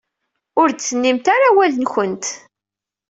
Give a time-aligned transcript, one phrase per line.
[0.61, 2.25] Ur d-tennimt ara awal-nwent.